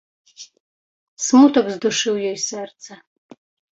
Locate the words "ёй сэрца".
2.29-2.91